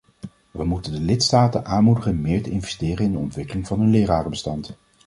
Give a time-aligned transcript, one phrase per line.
[0.51, 4.77] We moeten de lidstaten aanmoedigen meer te investeren in de ontwikkeling van hun lerarenbestand.